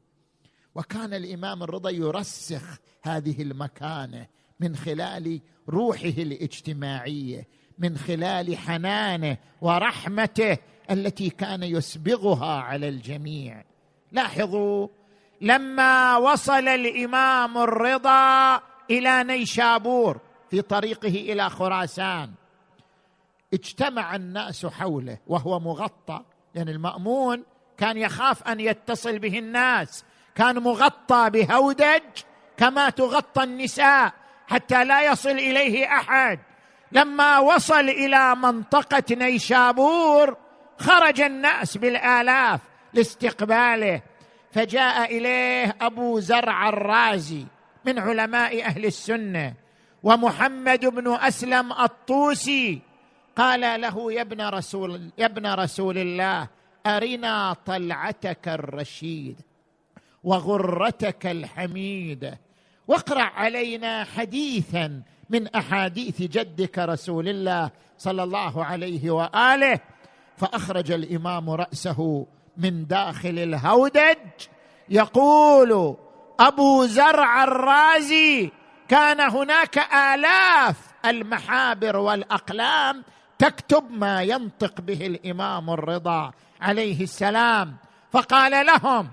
[0.76, 4.28] وكان الإمام الرضا يرسخ هذه المكانة
[4.60, 7.48] من خلال روحه الاجتماعية
[7.80, 10.58] من خلال حنانه ورحمته
[10.92, 13.64] التي كان يسبغها على الجميع.
[14.12, 14.88] لاحظوا
[15.42, 22.32] لما وصل الإمام الرضا إلى نيشابور في طريقه إلى خراسان
[23.54, 26.22] اجتمع الناس حوله وهو مغطى.
[26.56, 27.44] لأن المأمون
[27.78, 32.02] كان يخاف أن يتصل به الناس كان مغطى بهودج
[32.58, 34.14] كما تغطى النساء
[34.48, 36.40] حتى لا يصل إليه أحد.
[36.92, 40.38] لما وصل إلى منطقة نيشابور
[40.78, 42.62] خرج الناس بالآلاف
[42.94, 44.02] لاستقباله.
[44.52, 47.46] فجاء إليه أبو زرع الرازي
[47.86, 49.54] من علماء أهل السنة
[50.04, 52.82] ومحمد بن أسلم الطوسي.
[53.36, 56.48] قال له يا ابن رسول يا ابن رسول الله
[56.86, 59.42] أرنا طلعتك الرشيد
[60.24, 62.40] وغرتك الحميده
[62.88, 69.80] واقرأ علينا حديثا من أحاديث جدك رسول الله صلى الله عليه وآله.
[70.38, 72.26] فأخرج الإمام رأسه
[72.58, 74.18] من داخل الهودج
[74.90, 75.96] يقول
[76.40, 78.52] أبو زرع الرازي
[78.88, 80.76] كان هناك آلاف
[81.06, 83.04] المحابر والأقلام
[83.42, 86.32] تكتب ما ينطق به الإمام الرضا
[86.62, 87.76] عليه السلام.
[88.12, 89.08] فقال لهم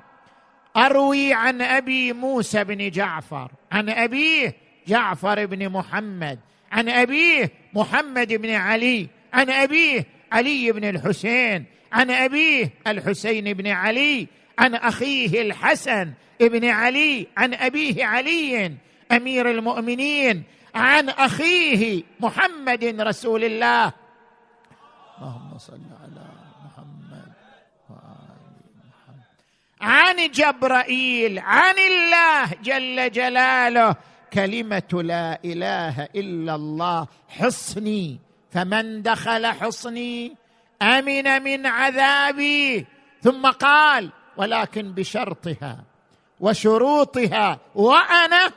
[0.76, 4.54] أروي عن أبي موسى بن جعفر عن أبيه
[4.88, 6.38] جعفر بن محمد
[6.72, 14.26] عن أبيه محمد بن علي عن أبيه علي بن الحسين عن أبيه الحسين بن علي
[14.58, 18.72] عن أخيه الحسن بن علي عن أبيه علي
[19.12, 20.42] أمير المؤمنين
[20.74, 23.92] عن أخيه محمد رسول الله.
[25.18, 26.26] اللهم صل على
[26.64, 27.32] محمد
[27.90, 29.24] وآل محمد.
[29.80, 33.96] عن جبرائيل عن الله جل جلاله
[34.32, 38.18] كلمة لا إله إلا الله حصني.
[38.50, 40.36] فمن دخل حصني
[40.82, 42.86] أمن من عذابي.
[43.22, 45.84] ثم قال ولكن بشرطها
[46.40, 48.52] وشروطها وأنا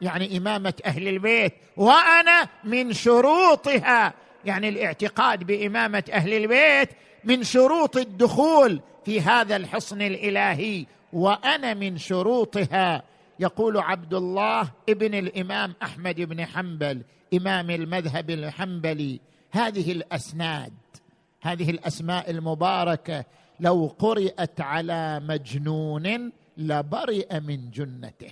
[0.00, 4.25] يعني إمامة أهل البيت وأنا من شروطها.
[4.46, 6.88] يعني الاعتقاد بإمامة أهل البيت
[7.24, 13.02] من شروط الدخول في هذا الحصن الإلهي وأنا من شروطها
[13.40, 17.02] يقول عبد الله ابن الإمام أحمد بن حنبل
[17.34, 19.20] إمام المذهب الحنبلي.
[19.50, 20.72] هذه الأسناد
[21.40, 23.24] هذه الأسماء المباركة
[23.60, 28.30] لو قرات على مجنون لبرئ من جنته.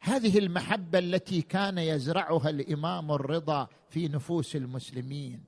[0.00, 5.40] هذه المحبة التي كان يزرعها الإمام الرضا في نفوس المسلمين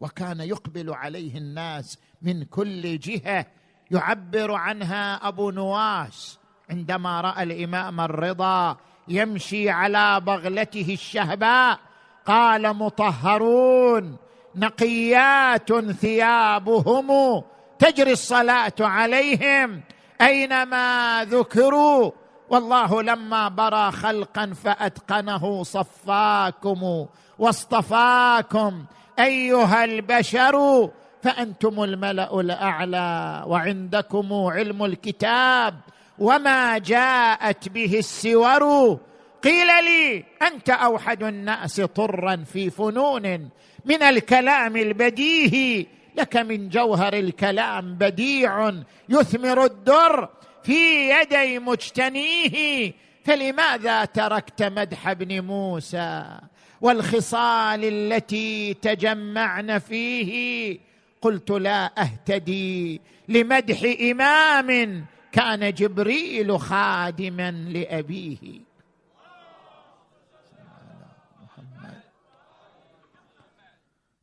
[0.00, 3.46] وكان يقبل عليه الناس من كل جهة
[3.90, 6.38] يعبر عنها أبو نواس
[6.70, 8.76] عندما رأى الإمام الرضا
[9.08, 11.78] يمشي على بغلته الشهباء
[12.26, 14.16] قال مطهرون
[14.56, 17.42] نقيات ثيابهم
[17.78, 19.80] تجري الصلاة عليهم
[20.20, 22.10] أينما ذكروا
[22.50, 27.06] والله لما برى خلقا فأتقنه صفاكم
[27.38, 28.84] واصطفاكم
[29.18, 30.88] أيها البشر
[31.22, 35.74] فأنتم الملأ الأعلى وعندكم علم الكتاب
[36.18, 38.98] وما جاءت به السور.
[39.42, 43.50] قيل لي أنت أوحد الناس طرا في فنون
[43.84, 45.86] من الكلام البديهي
[46.16, 48.72] لك من جوهر الكلام بديع
[49.08, 50.28] يثمر الدر.
[50.62, 52.92] في يدي مجتنيه
[53.24, 56.40] فلماذا تركت مدح ابن موسى
[56.80, 60.78] والخصال التي تجمعن فيه؟
[61.22, 68.70] قلت لا أهتدي لمدح إمام كان جبريل خادما لأبيه.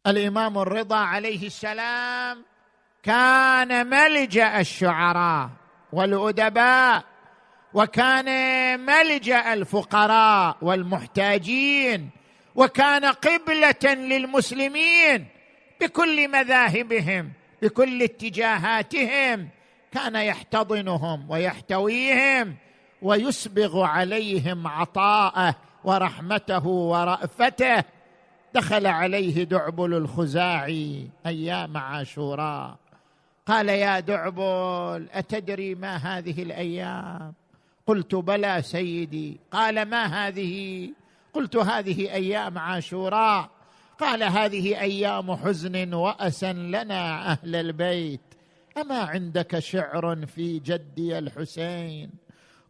[0.08, 2.44] الإمام الرضا عليه السلام
[3.04, 5.50] كان ملجأ الشعراء.
[5.94, 7.04] والأدباء
[7.74, 8.30] وكان
[8.80, 12.10] ملجأ الفقراء والمحتاجين
[12.56, 15.28] وكان قبلة للمسلمين
[15.82, 17.32] بكل مذاهبهم
[17.62, 19.50] بكل اتجاهاتهم.
[19.92, 22.56] كان يحتضنهم ويحتويهم
[23.02, 27.84] ويسبغ عليهم عطاءه ورحمته ورأفته.
[28.54, 32.76] دخل عليه دعبل الخزاعي أيام عاشوراء.
[33.48, 37.34] قال يا دعبل أتدري ما هذه الأيام?
[37.88, 39.40] قلت بلى سيدي.
[39.52, 40.90] قال ما هذه?
[41.34, 43.50] قلت هذه أيام عاشوراء.
[44.00, 48.22] قال هذه أيام حزن واسى لنا أهل البيت.
[48.78, 52.10] أما عندك شعر في جدي الحسين?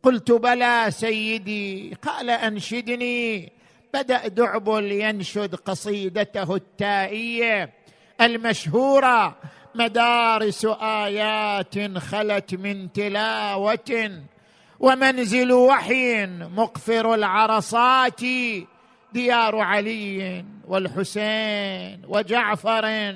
[0.04, 1.94] قلت بلى سيدي.
[2.02, 3.52] قال أنشدني.
[3.94, 7.74] بدأ دعبل ينشد قصيدته التائية
[8.22, 9.38] المشهورة
[9.76, 14.12] مدارس آيات خلت من تلاوة
[14.80, 18.22] ومنزل وحي مقفر العرصات
[19.14, 23.16] ديار علي والحسين وجعفر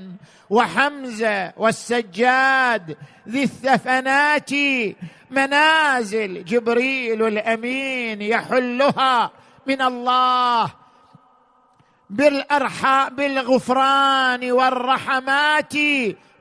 [0.50, 2.98] وحمزة والسجاد
[3.30, 4.50] ذي الثفنات
[5.32, 9.32] منازل جبريل الأمين يحلها
[9.68, 10.72] من الله
[12.10, 15.74] بالارحاء بالغفران والرحمات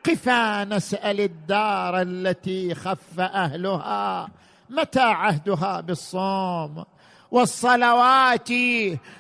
[0.05, 4.29] قفا نسأل الدار التي خف أهلها؟
[4.71, 6.85] متى عهدها بالصوم؟
[7.31, 8.49] والصلوات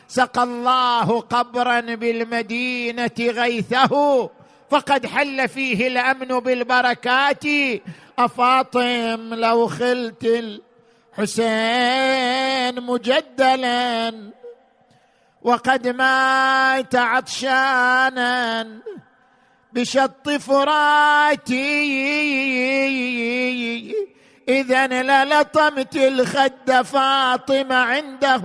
[0.08, 4.30] سقى الله قبرا بالمدينة غيثه
[4.70, 7.44] فقد حل فيه الأمن بالبركات.
[8.18, 10.24] أفاطم لو خلت
[11.18, 14.14] الحسين مجدلا
[15.42, 18.66] وقد مات عطشانا.
[19.72, 21.60] بشط فراتي.
[24.48, 24.86] إذا
[25.24, 28.42] للطمت الخد فاطمة عنده.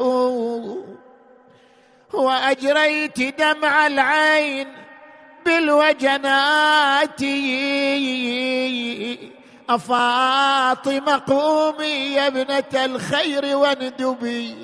[2.13, 4.67] وأجريت دمع العين
[5.45, 7.21] بالوجنات.
[9.69, 14.55] أفاطمة قومي يا ابنة الخير واندبي.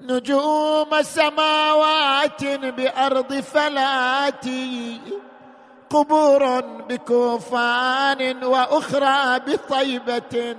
[0.00, 5.00] نجوم سماوات بأرض فلاتي
[5.90, 10.56] قبور بكوفان وأخرى بطيبة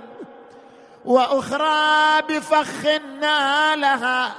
[1.04, 2.84] وأخرى بفخ
[3.20, 4.34] نالها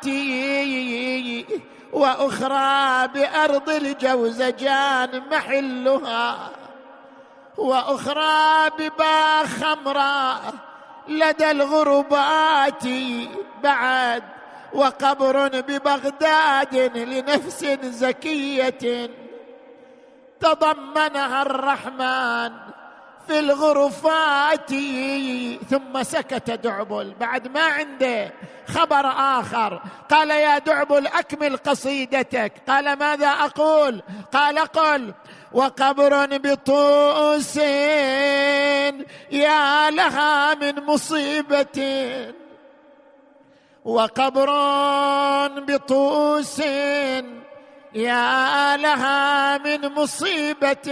[0.00, 1.46] صلواتي
[1.92, 6.48] وأخرى بأرض الجوزجان محلها
[7.58, 10.69] وأخرى ببا خمراء
[11.10, 12.84] لدى الغربات
[13.62, 14.22] بعد
[14.72, 19.10] وقبر ببغداد لنفس زكية.
[20.40, 22.52] تضمنها الرحمن
[23.26, 24.70] في الغرفات
[25.70, 27.14] ثم سكت دعبل.
[27.20, 28.32] بعد ما عنده
[28.68, 29.06] خبر
[29.40, 32.52] آخر قال يا دعبل أكمل قصيدتك.
[32.68, 34.02] قال ماذا أقول؟
[34.32, 35.14] قال قل
[35.52, 37.56] وقبر بطوس
[39.30, 41.78] يا لها من مصيبة.
[43.84, 44.50] وقبر
[45.48, 46.58] بطوس
[47.94, 50.88] يا لها من مصيبة.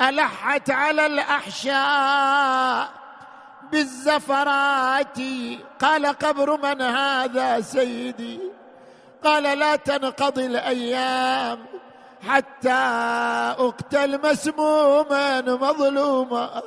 [0.00, 2.88] ألحت على الأحشاء
[3.72, 5.18] بالزفرات.
[5.80, 8.40] قال قبر من هذا سيدي؟
[9.24, 11.69] قال لا تنقضي الأيام.
[12.28, 12.72] حتى
[13.58, 16.62] أقتل مسموما مظلوما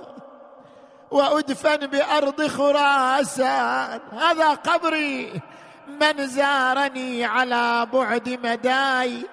[1.11, 3.99] وأدفن بأرض خراسان.
[4.11, 5.41] هذا قبري
[5.87, 9.25] من زارني على بعد مداي.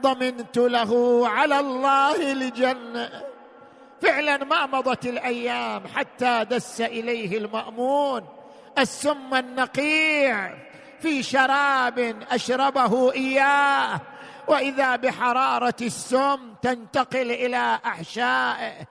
[0.00, 3.10] ضمنت له على الله الجنة.
[4.02, 8.24] فعلا ما مضت الأيام حتى دس إليه المأمون.
[8.78, 10.54] السم النقيع
[11.00, 14.00] في شراب أشربه إياه.
[14.48, 18.86] وإذا بحرارة السم تنتقل إلى احشائه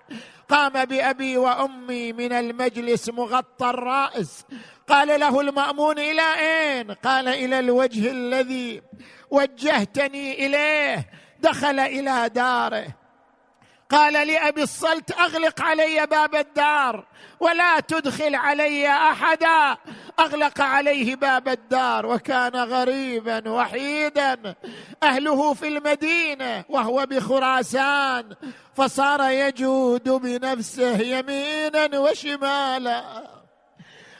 [0.49, 4.45] قام بأبي وأمي من المجلس مغطى الرأس.
[4.88, 8.82] قال له المأمون إلى أين؟ قال إلى الوجه الذي
[9.30, 11.10] وجهتني إليه.
[11.39, 13.01] دخل إلى داره.
[13.92, 17.06] قال لأبي الصلت أغلق علي باب الدار
[17.39, 19.78] ولا تدخل علي أحدا.
[20.20, 24.56] أغلق عليه باب الدار وكان غريبا وحيدا.
[25.04, 28.36] أهله في المدينة وهو بخراسان.
[28.76, 33.24] فصار يجود بنفسه يمينا وشمالا.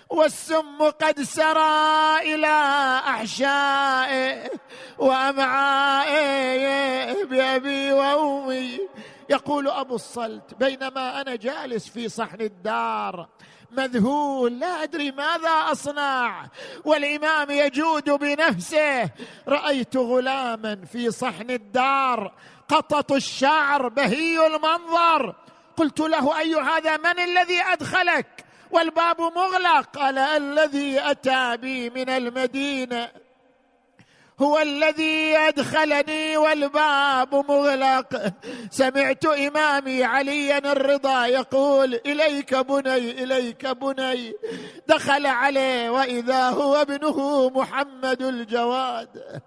[0.10, 2.56] والسم قد سرى إلى
[3.08, 4.50] أحشائه
[4.98, 6.44] وأمعائه
[7.24, 8.80] بأبي وأمي.
[9.30, 13.28] يقول أبو الصلت بينما أنا جالس في صحن الدار
[13.72, 16.48] مذهول لا أدري ماذا أصنع
[16.86, 19.10] والإمام يجود بنفسه.
[19.48, 22.34] رأيت غلاما في صحن الدار
[22.68, 25.36] قطط الشعر بهي المنظر.
[25.78, 29.98] قلت له أي هذا؟ من الذي أدخلك؟ والباب مغلق.
[29.98, 33.12] قال الذي أتى بي من المدينة.
[34.42, 38.34] هو الذي أدخلني والباب مغلق.
[38.70, 44.34] سمعت إمامي عليا الرضا يقول إليك بني إليك بني.
[44.88, 49.42] دخل عليه وإذا هو ابنه محمد الجواد.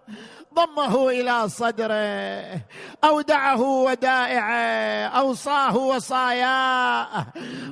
[0.55, 2.61] ضمه إلى صدره.
[3.05, 5.07] أودعه ودائعه.
[5.07, 7.27] أوصاه وصاياه.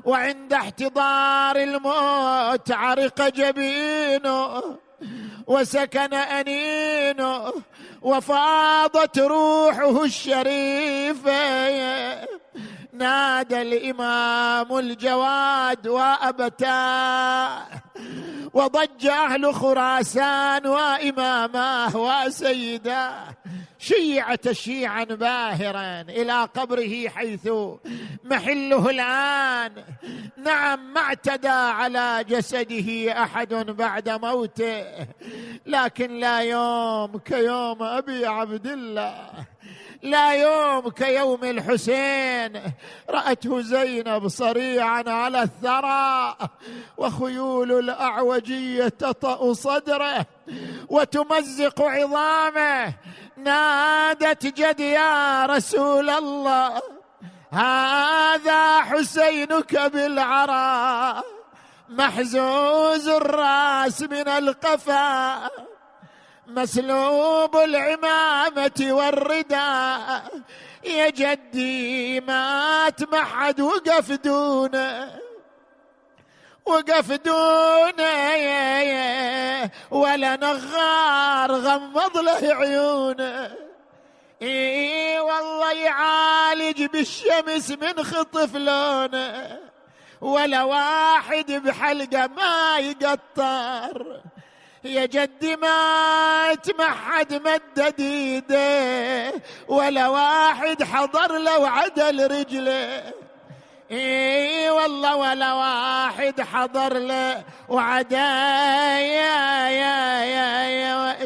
[0.04, 4.62] وعند احتضار الموت عرق جبينه.
[5.46, 7.52] وسكن أنينه
[8.02, 11.32] وفاضت روحه الشريفة.
[12.92, 17.62] نادى الإمام الجواد وابتاه
[18.54, 23.24] وضج أهل خراسان وإماماه وسيداه
[23.78, 27.48] شيع تشييعا باهرا إلى قبره حيث
[28.24, 29.84] محله الآن.
[30.36, 34.84] نعم ما اعتدى على جسده أحد بعد موته
[35.66, 39.28] لكن لا يوم كيوم أبي عبد الله.
[40.02, 42.62] لا يوم كيوم الحسين.
[43.10, 46.36] رأته زينب صريعا على الثرى
[46.96, 50.26] وخيول الاعوجيه تطا صدره
[50.88, 52.94] وتمزق عظامه.
[53.36, 56.82] نادت جد يا رسول الله
[57.52, 61.22] هذا حسينك بالعرى
[61.88, 65.50] محزوز الراس من القفا.
[66.46, 70.42] مسلوب العمامة والرداء.
[70.84, 75.10] يا جدي ما حد وقف دونه
[76.66, 78.02] وقف دونه
[79.90, 83.56] ولا نغار غمض له عيونه
[84.42, 89.60] إي والله يعالج بالشمس من خطف لونه
[90.20, 94.20] ولا واحد بحلقة ما يقطر.
[94.84, 99.32] يا جدي ما حد مدد ايده
[99.68, 103.12] ولا واحد حضر له وعدل رجله
[103.90, 108.18] اي والله ولا واحد حضر له وعدا
[108.98, 111.16] يا يا يا يا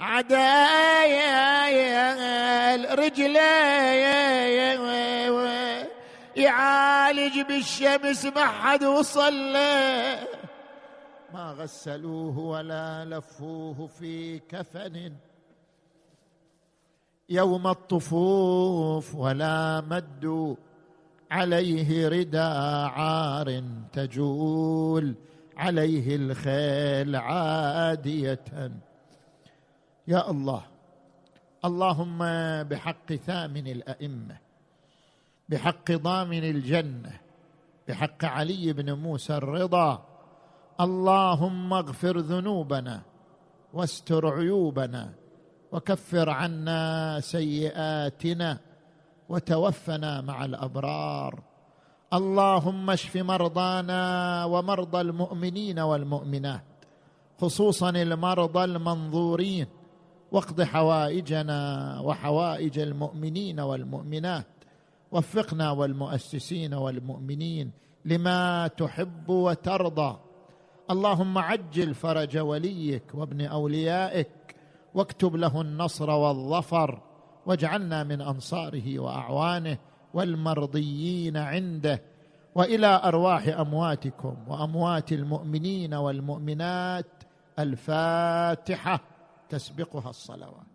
[0.00, 0.64] عدا
[1.06, 3.54] يا يا رجله
[6.36, 10.18] يعالج بالشمس ما حد وصل له
[11.34, 15.12] ما غسلوه ولا لفوه في كفن.
[17.28, 20.54] يوم الطفوف ولا مدوا
[21.30, 25.14] عليه ردى عار تجول
[25.56, 28.44] عليه الخيل عادية.
[30.08, 30.62] يا الله
[31.64, 32.18] اللهم
[32.62, 34.36] بحق ثامن الأئمة
[35.48, 37.20] بحق ضامن الجنة
[37.88, 40.13] بحق علي بن موسى الرضا
[40.80, 43.02] اللهم اغفر ذنوبنا
[43.74, 45.12] واستر عيوبنا
[45.72, 48.58] وكفر عنا سيئاتنا
[49.28, 51.42] وتوفنا مع الأبرار.
[52.12, 56.64] اللهم اشف مرضانا ومرضى المؤمنين والمؤمنات
[57.40, 59.66] خصوصا المرضى المنظورين
[60.32, 64.46] واقض حوائجنا وحوائج المؤمنين والمؤمنات
[65.12, 67.70] وفقنا والمؤسسين والمؤمنين
[68.04, 70.16] لما تحب وترضى.
[70.90, 74.56] اللهم عجل فرج وليك وابن أوليائك
[74.94, 77.02] واكتب له النصر والظفر
[77.46, 79.78] واجعلنا من أنصاره وأعوانه
[80.14, 82.02] والمرضيين عنده
[82.54, 87.06] وإلى أرواح أمواتكم وأموات المؤمنين والمؤمنات
[87.58, 89.00] الفاتحة
[89.48, 90.73] تسبقها الصلوات.